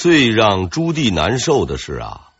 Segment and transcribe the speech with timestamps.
[0.00, 2.30] 最让朱棣难受的是啊，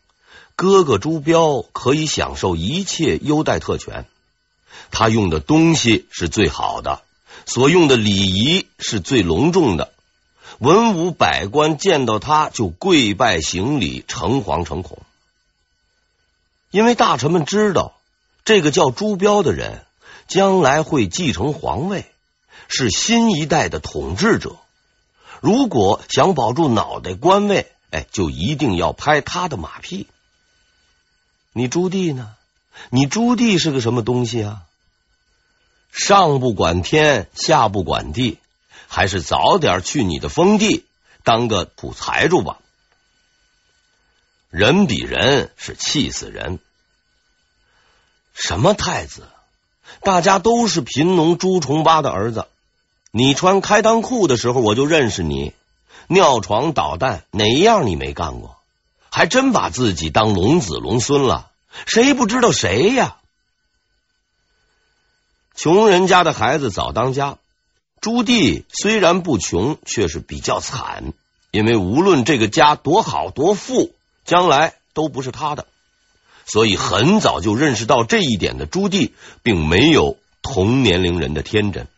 [0.57, 4.07] 哥哥朱标可以享受一切优待特权，
[4.91, 7.03] 他用的东西是最好的，
[7.45, 9.93] 所用的礼仪是最隆重的，
[10.59, 15.03] 文武百官见到他就跪拜行礼，诚惶诚恐。
[16.71, 17.93] 因为大臣们知道，
[18.47, 19.85] 这个叫朱标的人
[20.29, 22.07] 将来会继承皇位，
[22.69, 24.57] 是新一代的统治者。
[25.41, 30.07] 如果想保住脑袋官位，哎，就一定要拍他的马屁。
[31.53, 32.35] 你朱棣呢？
[32.91, 34.63] 你朱棣是个什么东西啊？
[35.93, 38.39] 上不管天，下不管地，
[38.87, 40.85] 还是早点去你的封地
[41.25, 42.59] 当个土财主吧。
[44.51, 46.59] 人比人是气死人。
[48.35, 49.29] 什么太子？
[50.03, 52.47] 大家都是贫农朱重八的儿子。
[53.13, 55.53] 你穿开裆裤的时候，我就认识你。
[56.07, 58.57] 尿床捣蛋，哪一样你没干过？
[59.11, 61.51] 还真把自己当龙子龙孙了？
[61.87, 63.17] 谁不知道谁呀？
[65.55, 67.37] 穷人家的孩子早当家。
[68.01, 71.13] 朱棣虽然不穷，却是比较惨，
[71.51, 73.93] 因为无论这个家多好多富，
[74.25, 75.67] 将来都不是他的。
[76.47, 79.11] 所以很早就认识到这一点的朱棣，
[79.43, 81.89] 并没有同年龄人的天真。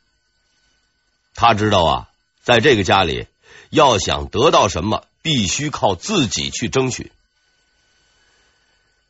[1.34, 2.08] 他知道啊，
[2.42, 3.26] 在这个家里，
[3.70, 7.12] 要想得到什么，必须靠自己去争取。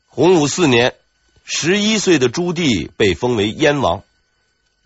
[0.07, 0.95] 洪武四年，
[1.43, 4.03] 十一岁的朱棣被封为燕王，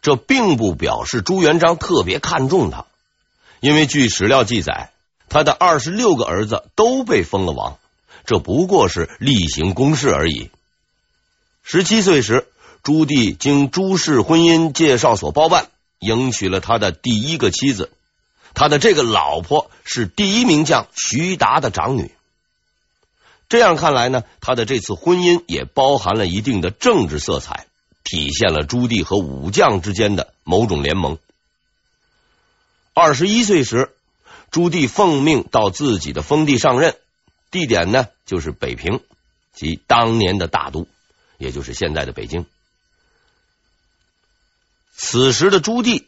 [0.02, 2.86] 这并不表示朱元璋特别看重他，
[3.60, 4.92] 因为据史料记载，
[5.30, 7.78] 他的二十六个儿子都被封了王，
[8.26, 10.50] 这不过是例行公事而已。
[11.64, 12.48] 十七岁时，
[12.82, 15.70] 朱棣经朱氏婚姻介绍所包办。
[16.00, 17.92] 迎娶了他的第一个妻子，
[18.54, 22.12] 他的这个老婆是第一名将徐达的长女。
[23.50, 27.68] 这样看来呢，他的这次婚姻也包含了一定的政治色彩，
[28.04, 31.18] 体现了朱棣和武将之间的某种联盟。
[32.94, 33.92] 二十一岁时，
[34.52, 36.96] 朱棣奉命到自己的封地上任，
[37.52, 39.00] 地点呢就是北平，
[39.54, 40.88] 即当年的大都，
[41.38, 42.46] 也就是现在的北京。
[44.98, 46.04] 此时的朱棣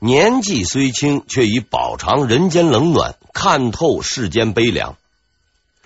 [0.00, 4.96] 年纪虽轻，却已饱尝人间冷暖，看透世间悲凉。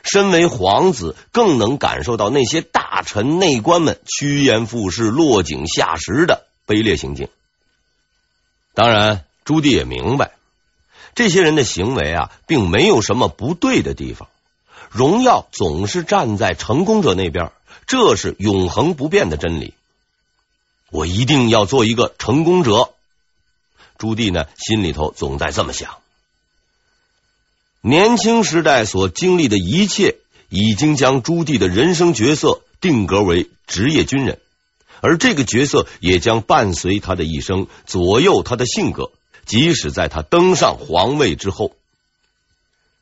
[0.03, 7.29] 身为皇子，更能感受到那些大臣内官们趋炎附势、落井下石的卑劣行径。
[8.73, 10.31] 当然，朱棣也明白，
[11.15, 14.29] 这些人的行为啊，并没有什么不对的地方。
[14.91, 17.53] 荣耀总是站在成功者那边，
[17.87, 19.75] 这是永恒不变的真理。
[20.91, 22.93] 我一定要做一个成功者。
[23.99, 25.99] 朱棣呢，心里头总在这么想。
[27.81, 30.17] 年轻时代所经历的一切，
[30.49, 34.41] 已经将朱棣的人生角色定格为职业军人，
[35.01, 39.13] 而这个角色也将伴随他的一生，左右他的性格，
[39.45, 41.75] 即使在他登上皇位之后。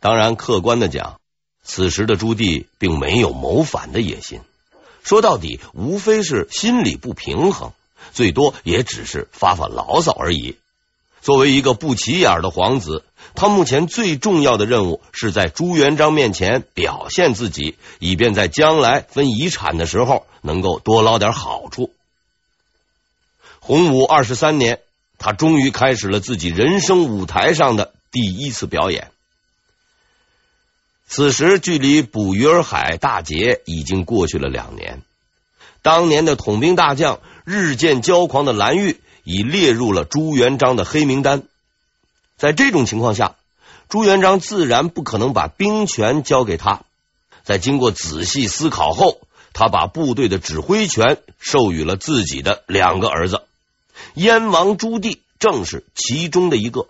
[0.00, 1.18] 当然，客观的讲，
[1.62, 4.40] 此时的朱棣并没有谋反的野心。
[5.04, 7.72] 说到底，无非是心里不平衡，
[8.12, 10.56] 最多也只是发发牢骚而已。
[11.20, 13.04] 作为一个不起眼的皇子，
[13.34, 21.90] 他目前最重要的任务是在朱元璋面前表现自己，以便在将来分遗产的时候能够多捞点好处。
[23.60, 24.80] 洪武二十三年，
[25.18, 29.10] 他终于开始了自己人生舞台上的第一次表演。
[31.06, 35.02] 此时距离捕鱼儿海大捷已经过去了两年，
[35.82, 41.42] 当年的统兵大将日渐骄狂的蓝玉已列入了朱元璋的黑名单。
[42.36, 43.36] 在这种情况下，
[43.88, 46.80] 朱元璋自然不可能把兵权交给他。
[47.44, 49.20] 在经过仔细思考后，
[49.52, 53.42] 他把部队的指挥权授予了自己的两个儿子，
[54.14, 56.88] 燕王朱棣正是其中的一个。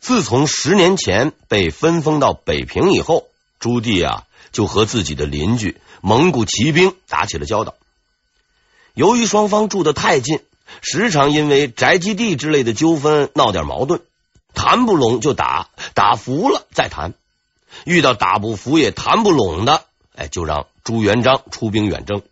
[0.00, 3.26] 自从十年前被分封到北平以后，
[3.58, 7.74] 朱棣啊就和自己的邻居蒙古骑兵打起了交道。
[8.94, 10.40] 由于双方住的太近，
[10.80, 14.00] 时常因为宅基地之类的纠纷闹点矛盾，
[14.54, 17.12] 谈不拢就打，打服了再谈。
[17.84, 19.84] 遇到打不服也谈不拢的，
[20.16, 22.22] 哎，就让朱元璋出兵远征。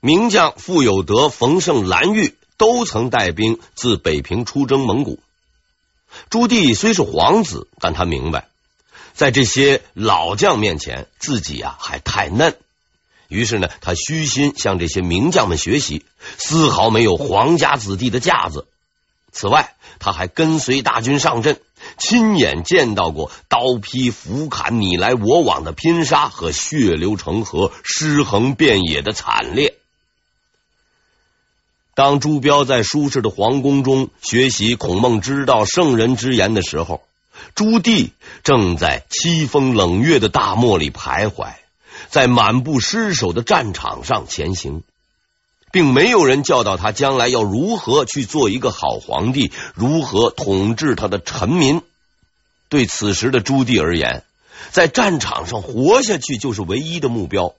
[0.00, 5.18] 名将傅有德、冯胜、蓝玉都曾带兵自北平出征蒙古。
[6.28, 8.48] 朱棣虽是皇子，但他明白，
[9.14, 12.56] 在这些老将面前，自己啊还太嫩。
[13.28, 16.04] 于是呢，他虚心向这些名将们学习，
[16.36, 18.66] 丝毫没有皇家子弟的架子。
[19.32, 21.60] 此外，他还跟随大军上阵，
[21.96, 29.76] 亲眼见到过刀劈斧砍、你来我往的拼杀和血流成河、尸横遍野的惨烈。
[32.00, 37.02] 当朱标在舒适的皇宫中学习孔孟之道、圣人之言的时候，
[37.54, 38.08] 朱棣
[38.42, 41.48] 正在凄风冷月的大漠里徘徊，
[42.08, 44.82] 在满布尸首的战场上前行。
[45.72, 51.82] 并没有人教导他将来要如何去做一个好皇帝，如何统治他的臣民。
[52.70, 54.24] 对此时的朱棣而言，
[54.70, 57.52] 在战场上活下去就是唯一的目标。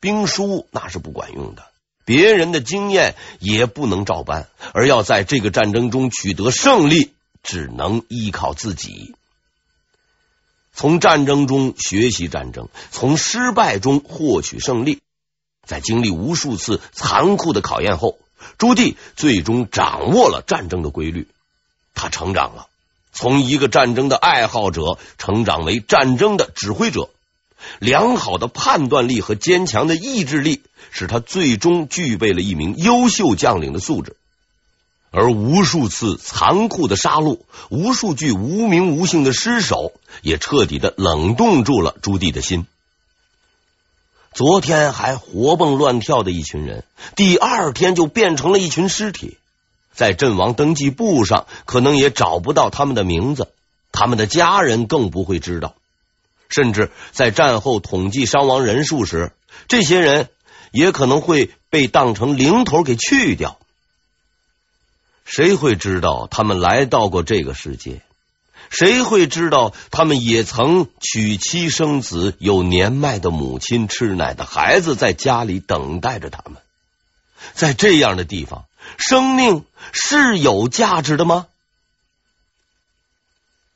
[0.00, 1.62] 兵书那是不管用的，
[2.08, 7.12] 别人的经验也不能照搬，而要在这个战争中取得胜利，
[7.42, 9.14] 只能依靠自己。
[10.72, 15.02] 从战争中学习战争，从失败中获取胜利。
[15.66, 18.18] 在经历无数次残酷的考验后，
[18.56, 21.28] 朱棣最终掌握了战争的规律。
[21.92, 22.68] 他成长了，
[23.12, 27.10] 从一个战争的爱好者成长为战争的指挥者。
[27.78, 34.16] 良好的判断力和坚强的意志力，使他最终具备了一名优秀将领的素质。
[35.10, 37.38] 而无数次残酷的杀戮，
[37.70, 42.66] 无数具无名无姓的尸首，也彻底的冷冻住了朱棣的心。
[44.34, 46.84] 昨天还活蹦乱跳的一群人，
[47.16, 49.38] 第二天就变成了一群尸体。
[49.94, 53.48] 在阵亡登记簿上，可能也找不到他们的名字，
[53.90, 55.74] 他们的家人更不会知道。
[56.48, 59.32] 甚至在战后统计伤亡人数时，
[59.68, 60.28] 这些人
[60.70, 63.58] 也可能会被当成零头给去掉。
[65.24, 68.00] 谁会知道他们来到过这个世界？
[68.70, 76.60] 谁会知道他们也曾娶妻生子，有年迈的母亲、吃奶的孩子在家里等待着他们？
[77.54, 78.64] 在这样的地方，
[78.98, 81.46] 生命是有价值的吗？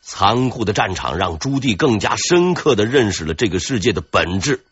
[0.02, 4.64] 残酷的战场让朱棣更加深刻的认识了这个世界的本质：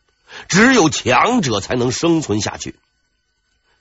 [0.49, 2.75] 只有强者才能生存下去。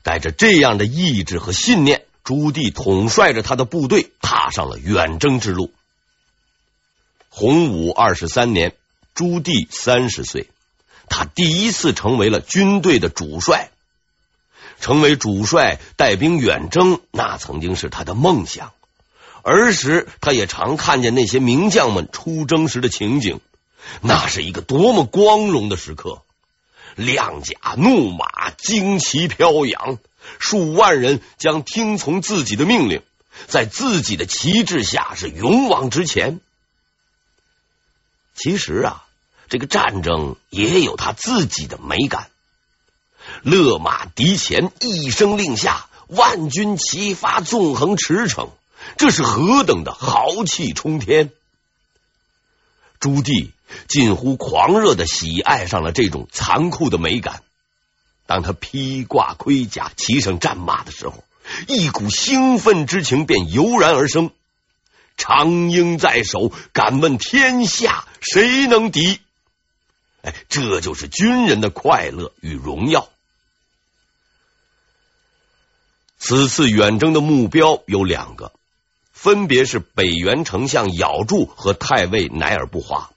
[0.03, 5.73] 带着这样的意志和信念，朱棣统帅着他的部队，踏上了远征之路。
[7.29, 8.75] 洪武二十三年，
[9.13, 10.47] 朱棣三十岁，
[11.09, 13.71] 他第一次成为了军队的主帅。
[14.79, 18.71] 成为主帅，带兵远征，那曾经是他的梦想。
[19.43, 23.39] 儿时，他也常看见那些名将们出征时的情景，
[24.01, 26.21] 那是一个多么光荣的时刻！
[26.95, 29.99] 亮甲怒马，旌旗飘扬，
[30.39, 33.01] 数万人将听从自己的命令，
[33.47, 36.41] 在自己的旗帜下是勇往直前。
[38.35, 39.05] 其实啊，
[39.47, 42.29] 这个战争也有他自己的美感。
[43.43, 48.49] 勒马敌前，一声令下，万军齐发，纵横驰骋，
[48.97, 51.31] 这是何等的豪气冲天！
[52.99, 53.51] 朱棣
[53.87, 57.43] 近乎狂热的喜爱上了这种残酷的美感。
[58.25, 61.23] 当他披挂盔甲，骑上战马的时候，
[61.67, 64.31] 一股兴奋之情便油然而生。
[65.17, 69.19] 长缨在手，敢问天下谁能敌？
[70.21, 73.09] 哎，这就是军人的快乐与荣耀。
[76.17, 78.51] 此次远征的目标有两个，
[79.21, 83.09] 分别是北元丞相姚柱和太尉乃尔不华。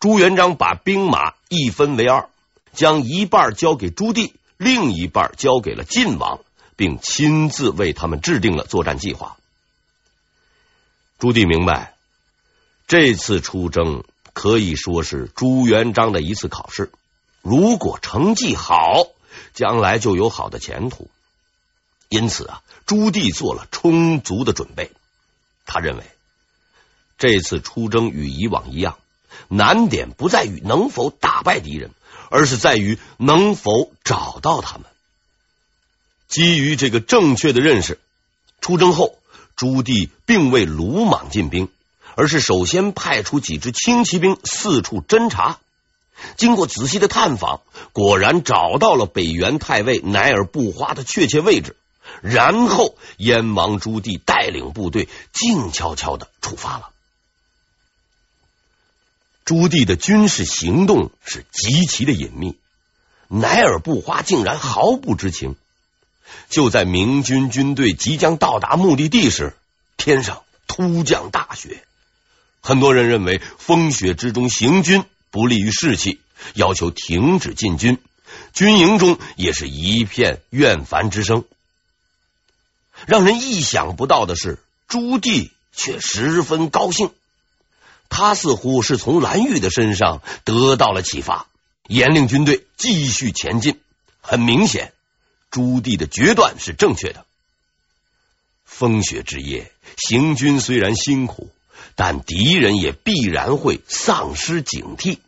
[0.00, 2.28] 朱元璋把兵马一分为二，
[2.72, 6.40] 将一半交给朱棣，另一半交给了晋王，
[6.74, 9.36] 并亲自为他们制定了作战计划。
[11.20, 11.94] 朱棣明白，
[12.88, 14.02] 这次出征
[14.32, 16.90] 可以说是朱元璋的一次考试。
[17.40, 19.04] 如果成绩好，
[19.52, 21.08] 将来就有好的前途。
[22.08, 24.90] 因此啊，朱棣做了充足的准备。
[25.66, 26.04] 他认为，
[27.18, 28.98] 这次出征与以往一样，
[29.48, 31.90] 难点不在于能否打败敌人，
[32.30, 34.86] 而是在于能否找到他们。
[36.28, 37.98] 基于这个正确的认识，
[38.60, 39.18] 出征后。
[39.56, 41.68] 朱棣并未鲁莽进兵，
[42.16, 45.60] 而是首先派出几支轻骑兵四处侦查。
[46.36, 47.60] 经过仔细的探访，
[47.92, 51.76] 果然找到了北元太尉乃尔不花的确切位置。
[52.24, 56.88] 然后，燕王朱棣带领部队静悄悄的出发了。
[59.44, 62.56] 朱棣的军事行动是极其的隐秘，
[63.28, 65.54] 乃尔不花竟然毫不知情。
[66.48, 69.54] 就在明军军队即将到达目的地时，
[69.98, 71.84] 天上突降大雪。
[72.62, 76.20] 很多人认为风雪之中行军不利于士气，
[76.54, 77.98] 要求停止进军。
[78.54, 81.44] 军营中也是一片怨烦之声。
[83.06, 84.58] 让人意想不到的是，
[84.88, 87.10] 朱棣却十分高兴，
[88.08, 91.46] 他似乎是从蓝玉的身上得到了启发，
[91.88, 93.80] 严令军队继续前进。
[94.20, 94.92] 很明显，
[95.50, 97.26] 朱棣的决断是正确的。
[98.64, 101.50] 风雪之夜，行军虽然辛苦，
[101.94, 105.18] 但敌人也必然会丧失警惕，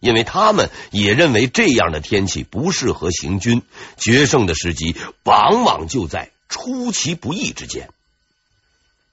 [0.00, 3.62] 因为他们也认为这样的天气不适合行军。
[3.98, 7.90] 决胜的时机往往就在出其不意之间。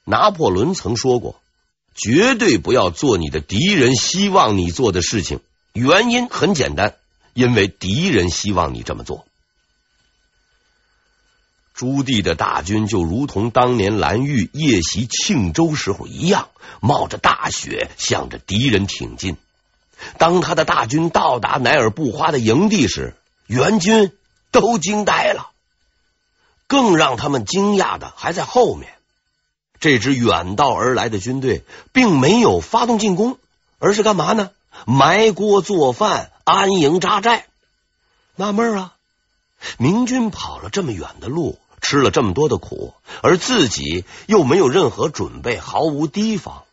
[0.05, 1.39] 拿破仑曾说过
[1.95, 5.39] ：“绝对不要做你的敌人希望你做的事情。”
[5.73, 6.95] 原因很简单，
[7.33, 9.25] 因为敌人希望你这么做。
[11.73, 16.49] 朱棣的大军就如同当年蓝玉夜袭庆州时候一样，
[16.81, 19.37] 冒着大雪向着敌人挺进。
[20.19, 23.15] 当他的大军到达乃尔布花的营地时，
[23.47, 24.11] 援军
[24.51, 25.52] 都惊呆了。
[26.73, 28.89] 更让他们惊讶的还在后面，
[29.79, 33.37] 这支远道而来的军队并没有发动进攻，
[33.77, 34.49] 而是干嘛呢？
[34.87, 37.45] 埋锅做饭，安营扎寨。
[38.35, 38.93] 纳闷啊，
[39.77, 41.59] 明军跑了这么远的路。
[41.79, 46.63] 吃了这么多的苦，而自己又没有任何准备，毫无提防。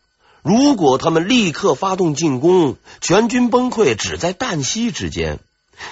[0.41, 5.39] 如果他们立刻发动进攻，全军崩溃只在旦夕之间。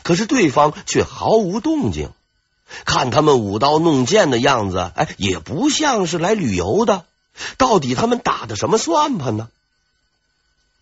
[0.03, 2.11] 可是对方却毫无动静，
[2.85, 7.05] 看他们舞刀弄剑的样子，哎，也不像是来旅游的。
[7.57, 9.49] 到底他们打的什么算盘呢？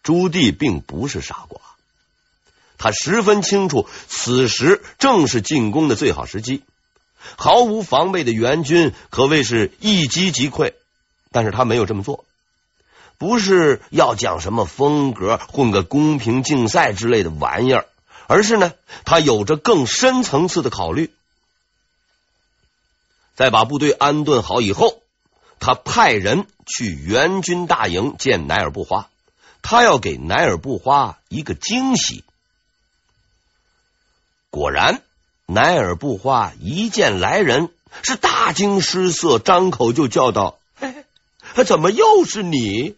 [0.03, 1.61] 朱棣并不是傻瓜，
[2.77, 6.63] 他十分清楚，此时正是进攻的最好时机。
[7.35, 10.73] 毫无防备的援军可谓是一击即溃，
[11.31, 12.23] 但是他没有这么做，
[13.17, 17.85] 不是要讲什么风格、混个公平竞赛之类的玩意儿，
[18.27, 21.11] 而是呢，他有着更深层次的考虑。
[23.37, 25.01] 在把部队安顿好以后，
[25.61, 29.09] 他派人去援军大营见乃尔布花，
[29.61, 32.25] 他要给乃尔布花一个惊喜。
[34.49, 35.01] 果然。
[35.49, 37.71] 乃尔布花一见来人，
[38.03, 41.05] 是大惊失色，张口就叫道：“哎，
[41.65, 42.97] 怎么又是你？”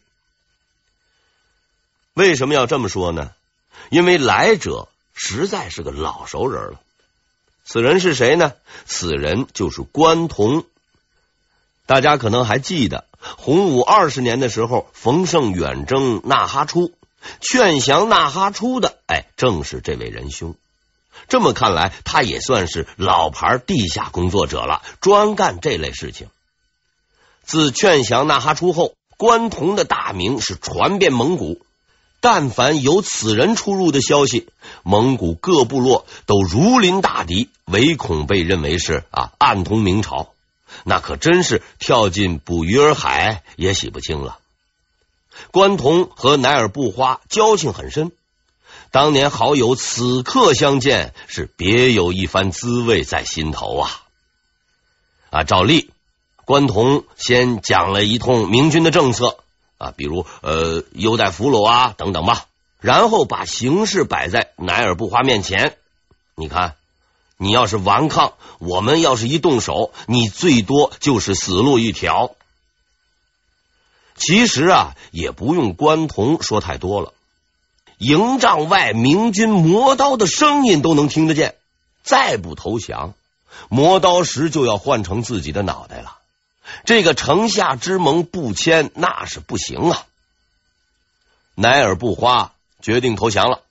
[2.16, 3.36] 为什么要这么说呢？
[3.92, 6.80] 因为来者实在是个老熟人了。
[7.72, 8.54] 此人是谁呢？
[8.88, 10.66] 此人就是关同。
[11.86, 13.06] 大家可能还记得，
[13.38, 16.92] 洪武二十年的时候，冯胜远征纳哈出，
[17.42, 20.56] 劝降纳哈出的，哎，正是这位仁兄。
[21.28, 26.28] 这么看来，他也算是老牌地下工作者了，专干这类事情。
[27.44, 31.62] 自劝降纳哈出后，关同的大名是传遍蒙古。
[32.22, 34.48] 但凡有此人出入的消息，
[34.84, 40.34] 蒙古各部落都如临大敌，唯恐被认为是啊暗通明朝，
[40.84, 44.40] 那可真是跳进捕鱼儿海也洗不清了。
[45.52, 48.12] 关同和乃尔布花交情很深。
[48.92, 54.02] 当年好友此刻相见，是别有一番滋味在心头啊！
[55.30, 55.92] 啊，照例，
[56.44, 59.38] 关同先讲了一通明军的政策
[59.80, 62.46] 啊，比如呃优待俘虏啊等等吧，
[62.80, 65.76] 然后把形势摆在乃尔布花面前。
[66.36, 66.76] 你看，
[67.38, 72.36] 你要是顽抗，我们要是一动手，你最多就是死路一条。
[74.16, 77.14] 其实啊，也不用关同说太多了。
[77.98, 81.56] 营帐外明军磨刀的声音都能听得见，
[82.04, 83.14] 再不投降，
[83.70, 86.19] 磨刀石就要换成自己的脑袋了。
[86.86, 90.06] 这个城下之盟不签，那是不行啊！
[91.56, 93.62] 乃尔布花决定投降了，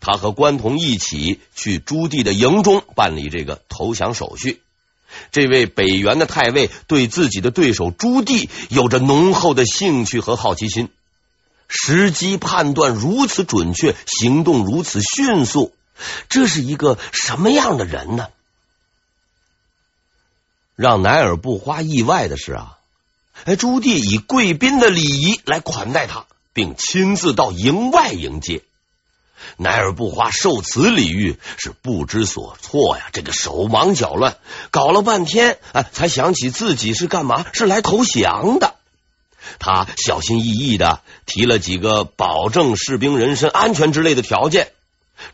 [0.00, 4.62] 他和关同一起去朱棣的营中办理这个投降手续。
[5.30, 10.88] 这位北元的太尉对自己的对手朱棣有着浓厚的兴趣和好奇心。
[11.68, 15.74] 时机判断如此准确，行动如此迅速，
[16.28, 18.28] 这是一个什么样的人呢？
[20.82, 22.76] 让乃尔布花意外的是啊，
[23.44, 28.62] 哎，朱棣以贵宾的礼仪来款待他，并亲自到营外迎接。
[29.58, 34.38] 乃尔布花受此礼遇是不知所措呀，这个手忙脚乱，
[34.72, 38.74] 搞了半天，哎，才想起自己是干嘛，是来投降的。
[39.60, 44.72] 他小心翼翼的提了几个保证士兵人身安全之类的条件，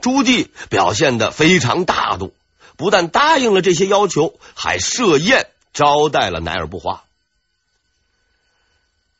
[0.02, 2.34] 朱棣表现的非常大度，
[2.78, 7.02] 不但答应了这些要求，还设宴招待了乃尔布花。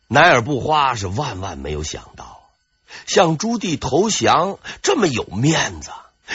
[0.06, 2.48] 乃尔布花是万万没有想到，
[3.06, 5.90] 向朱棣投降这么有面子，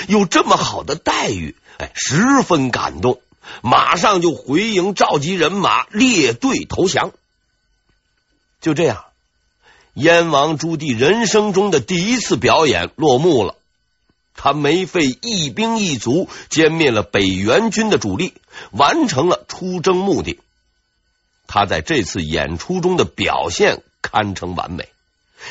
[0.09, 3.21] 有这么好的待遇，哎，十分感动，
[3.61, 7.13] 马上就回营召集人马列队投降。
[8.59, 9.05] 就这样，
[9.93, 13.55] 燕王朱棣人生中的第一次表演落幕了。
[14.35, 18.33] 他没费一兵一卒，歼灭了北元军的主力，
[18.71, 20.39] 完成了出征目的。
[21.47, 24.89] 他在这次演出中的表现堪称完美，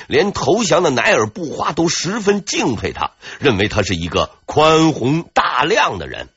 [0.08, 6.28] 连投降的乃尔布花都十分敬佩他，认为他是一个宽宏大量的人。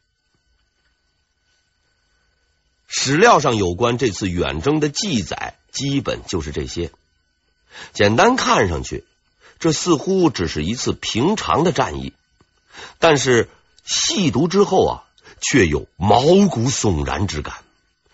[2.88, 6.92] 史料上有关这次远征的记载，基本就是这些。
[7.92, 9.04] 简单看上去，
[9.60, 12.14] 这似乎只是一次平常的战役，
[13.00, 13.50] 但是
[13.84, 15.04] 细读之后啊，
[15.42, 17.56] 却有毛骨悚然之感。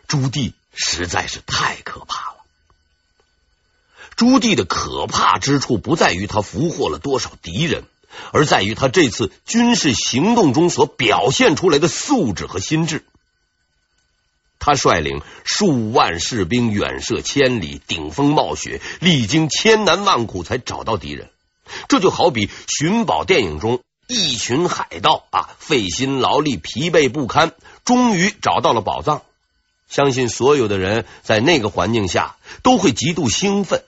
[0.08, 2.38] 朱棣实在是太可怕了。
[4.15, 7.86] 朱棣的可怕之处不在于他俘获了多少敌人，
[8.34, 13.06] 而在于他这次军事行动中所表现出来的素质和心智。
[14.60, 21.32] 他率领数万士兵远涉千里，顶风冒雪，历经千难万苦才找到敌人。
[21.88, 27.53] 这就好比寻宝电影中一群海盗啊，费心劳力，疲惫不堪，
[27.86, 29.22] 终于找到了宝藏。
[29.88, 33.86] 相信所有的人在那个环境下都会极度兴奋，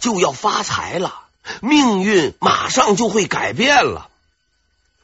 [0.00, 1.20] 就要发财了，
[1.60, 4.08] 命运马上就会改变了。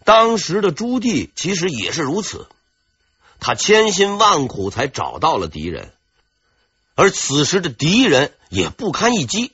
[0.04, 2.48] 当时的朱棣其实也是如此。
[3.38, 5.92] 他千辛万苦才找到了敌人，
[6.94, 9.52] 而此时的敌人也不堪一击。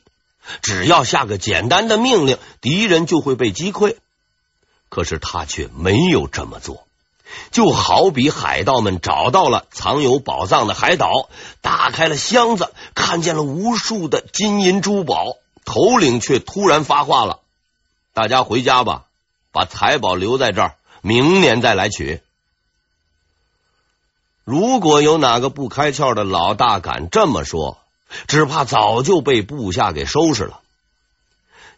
[0.62, 3.96] 只要下个简单的命令，敌人就会被击溃。
[4.88, 6.86] 可是他却没有这么做，
[7.50, 11.28] 就好比海盗们找到了藏有宝藏的海岛，
[11.60, 17.40] 打开了箱子，看见了无数的金银珠宝，头领却突然发话了
[18.14, 19.04] ：“大家回家吧，
[19.52, 22.20] 把财宝留在这儿，明年再来取。”
[24.44, 27.76] 如果有哪个不开窍的老大敢这么说，
[28.26, 30.60] 只怕早就被部下给收拾了。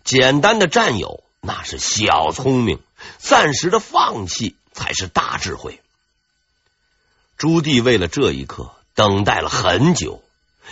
[0.04, 2.78] 简单的占有那是小聪明，
[3.18, 5.80] 暂时的放弃才是大智慧。
[7.36, 10.22] 朱棣为了这一刻等待了很久，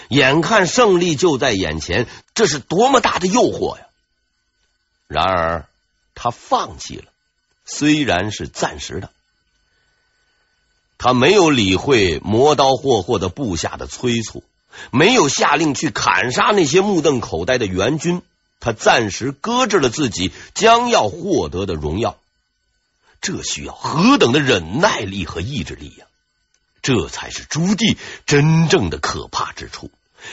[0.09, 3.87] 眼看胜利就在眼前，这是多么大的诱惑呀！
[5.07, 5.67] 然而
[6.15, 7.11] 他放弃了，
[7.65, 9.11] 虽然是暂时的。
[10.99, 14.43] 他没有理会磨刀霍霍的部下的催促，
[14.91, 18.21] 没有下令去砍杀那些目瞪口呆的援军，
[18.61, 22.19] 他暂时搁置了自己将要获得的荣耀。
[23.21, 26.07] 这需要何等的忍耐力和意志力呀！
[26.81, 29.91] 这才是朱棣真正的可怕之处。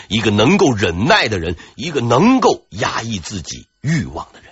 [0.07, 4.51] 一个能够忍耐的人，一个能够压抑自己欲望的人。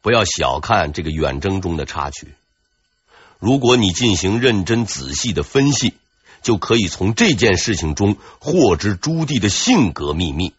[0.00, 2.34] 不要小看这个远征中的插曲。
[3.40, 5.94] 如果你进行认真仔细的分析，
[6.42, 10.54] 就可以从这件事情中获知朱棣的性格秘密。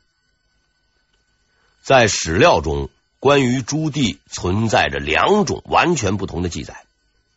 [1.86, 6.84] 在史料中，关于朱棣存在着两种完全不同的记载，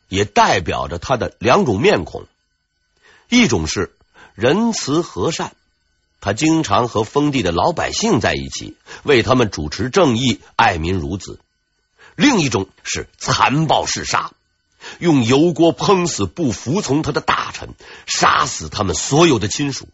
[0.09, 2.25] 也代表着他的两种面孔。
[3.29, 3.95] 一种是
[4.35, 5.53] 仁慈和善，
[6.23, 11.35] 他经常和封地的老百姓在一起，为他们主持正义，爱民如子；
[12.17, 14.33] 另一种是残暴嗜杀。
[14.99, 17.75] 用油锅烹死不服从他的大臣，
[18.07, 19.89] 杀死他们所有的亲属，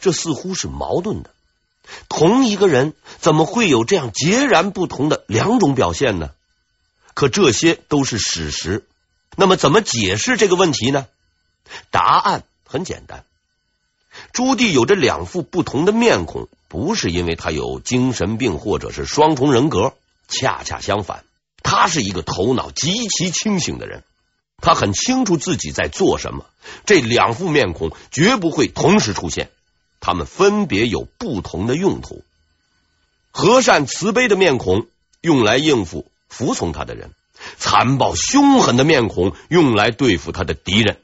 [0.00, 1.34] 这似乎是矛盾的。
[2.08, 6.30] 同一个人怎么会有这样截然不同的两种表现呢？
[7.14, 8.86] 可这些都是史实。
[9.36, 11.06] 那么怎么解释这个问题呢？
[11.90, 13.24] 答案很简单：
[14.32, 19.94] 朱棣有着两副不同的面孔，不是因为他有精神病或者是双重人格，
[20.28, 21.24] 恰恰相反。
[21.62, 24.02] 他是一个头脑极其清醒的人，
[24.62, 26.46] 他很清楚自己在做什么。
[26.86, 29.50] 这两副面孔绝不会同时出现，
[30.00, 32.24] 他们分别有不同的用途。
[33.30, 34.86] 和善慈悲的面孔
[35.20, 37.10] 用来应付服从他的人，
[37.56, 40.98] 残暴凶狠的面孔用来对付他的敌人。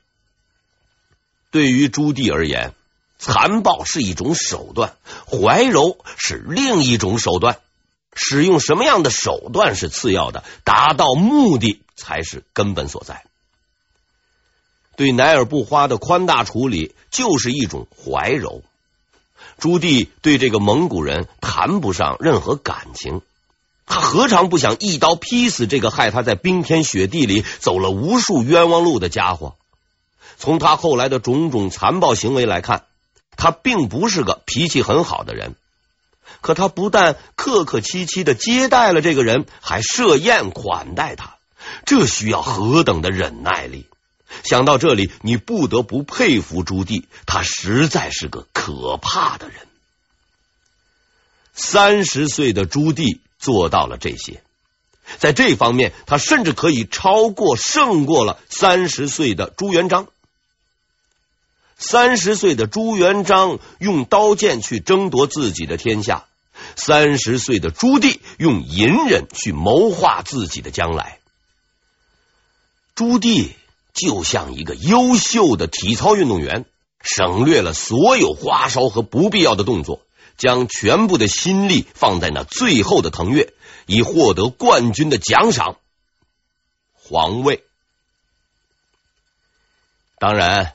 [1.51, 2.75] 对于朱棣而言，
[3.19, 7.59] 残暴是一种手段，怀柔是另一种手段。
[8.17, 13.25] 使用什么样的手段是次要的，达到目的才是根本所在。
[14.97, 18.63] 对乃尔不花的宽大处理就是一种怀柔。
[19.59, 23.23] 朱棣对这个蒙古人谈不上任何感情，
[23.87, 29.55] 他何尝不想一刀劈死这个害他在冰天雪地里走了无数冤枉路的家伙？
[30.37, 32.85] 从他后来的种种残暴行为来看，
[33.37, 35.55] 他并不是个脾气很好的人。
[36.41, 41.37] 可他不但客客气气的接待了这个人，还设宴款待他，
[41.87, 43.87] 这需要何等的忍耐力！
[44.43, 49.57] 想到这里，你不得不佩服朱棣，他实在是个可怕的人。
[51.55, 54.43] 三十岁的朱棣做到了这些，
[55.19, 60.09] 在这方面，他甚至可以超过、胜过了三十岁的朱元璋。
[61.77, 66.25] 三十岁的朱元璋用刀剑去争夺自己的天下，
[66.77, 71.19] 三十岁的朱棣用隐忍去谋划自己的将来。
[72.95, 73.51] 朱棣
[73.95, 76.67] 就像一个优秀的体操运动员，
[77.01, 80.03] 省略了所有花哨和不必要的动作，
[80.37, 83.55] 将全部的心力放在那最后的腾跃，
[83.87, 85.77] 以获得冠军的奖赏——
[86.93, 87.65] 皇位。
[90.19, 90.75] 当然。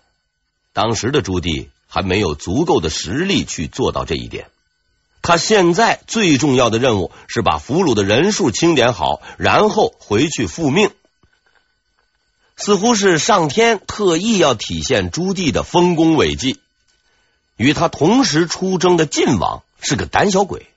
[0.72, 4.50] 当时的朱棣还没有足够的实力去做到这一点。
[5.22, 10.92] 他现在最重要的任务是把俘虏的人数清点好，然后回去复命。
[12.60, 16.60] 似乎是上天特意要体现朱棣的丰功伟绩。
[17.56, 20.68] 与他同时出征的晋王是个胆小鬼，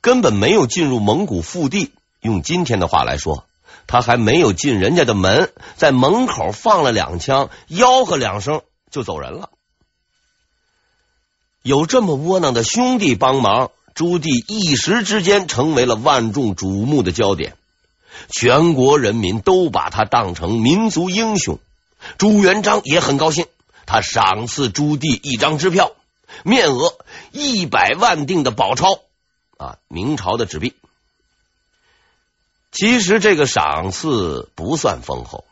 [0.00, 1.92] 根本没有进入蒙古腹地。
[2.22, 3.44] 用今天的话来说，
[3.86, 8.62] 他还没有进人家的门，在门口放了两枪，吆喝两声。
[8.90, 9.50] 就走人了。
[11.62, 17.57] 有这么窝囊的兄弟帮忙，朱棣一时之间成为了万众瞩目的焦点，
[18.30, 21.58] 全国人民都把他当成民族英雄。
[22.16, 23.46] 朱元璋也很高兴，
[23.86, 25.92] 他赏赐朱棣一张支票，
[26.44, 26.96] 面额
[27.32, 29.00] 一百万锭的宝钞
[29.56, 30.74] 啊，明朝的纸币。
[32.70, 35.44] 其实这个赏赐不算丰厚，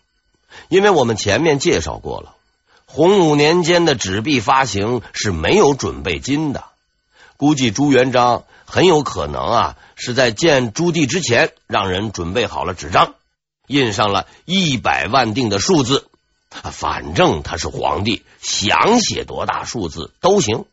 [0.68, 2.34] 因为我们前面介绍过了。
[2.84, 6.64] 洪武年间的纸币发行是没有准备金的，
[7.36, 13.14] 估计朱元璋很有可能啊是在见朱棣之前让人准备好了纸张，
[13.66, 16.06] 印上了一百万錠的数字，
[16.50, 20.66] 反正他是皇帝，想写多大数字都行。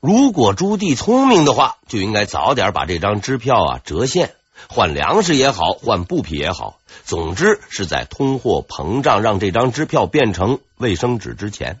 [0.00, 4.34] 如果朱棣聪明的话，就应该早点把这张支票啊折现，
[4.68, 6.78] 换粮食也好，换布匹也好。
[7.04, 11.80] 总之是在通货膨胀让这张支票变成卫生纸之前，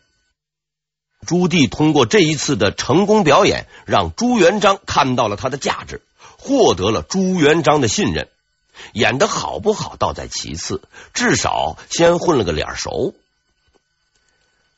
[1.26, 6.00] 朱棣通过这一次的成功表演，让朱元璋看到了他的价值，
[6.38, 8.28] 获得了朱元璋的信任。
[8.92, 13.14] 演的好不好倒在其次，至少先混了个脸熟。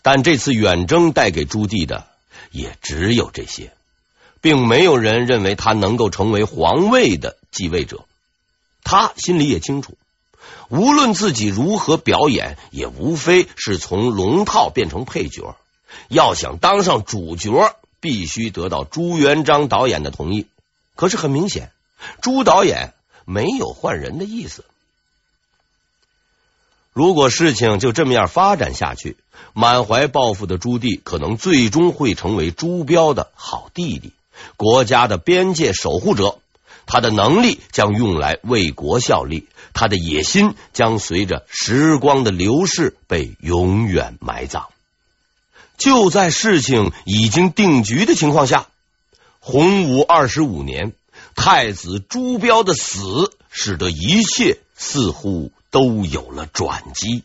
[0.03, 2.07] 但这次远征带给朱棣的
[2.50, 3.72] 也只有这些，
[4.40, 8.07] 并没有人认为他能够成为皇位的继位者。
[8.83, 9.98] 他心里也清楚。
[10.70, 15.57] 无论自己如何表演，也无非是从龙套变成配角。
[16.09, 20.46] 要想当上主角，必须得到朱元璋导演的同意。
[20.94, 21.70] 可是很明显，
[22.20, 24.64] 朱导演没有换人的意思。
[26.92, 29.16] 如果事情就这么样发展下去，
[29.53, 34.12] 满怀抱负的朱棣可能最终会成为朱标的好弟弟，
[34.57, 36.38] 国家的边界守护者。
[36.87, 39.46] 他的能力将用来为国效力。
[39.72, 44.66] 他的野心将随着时光的流逝被永远埋葬。
[45.81, 48.69] 就在事情已经定局的情况下，
[49.38, 50.93] 洪武二十五年，
[51.35, 57.25] 太子朱标的死，使得一切似乎都有了转机。